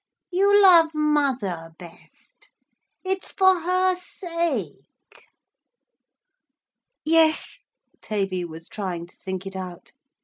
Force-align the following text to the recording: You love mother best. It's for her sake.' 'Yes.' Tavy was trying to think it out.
You 0.31 0.59
love 0.59 0.95
mother 0.95 1.73
best. 1.77 2.49
It's 3.03 3.31
for 3.31 3.59
her 3.59 3.93
sake.' 3.95 4.79
'Yes.' 7.05 7.59
Tavy 8.01 8.43
was 8.43 8.67
trying 8.67 9.05
to 9.05 9.15
think 9.17 9.45
it 9.45 9.55
out. 9.55 9.91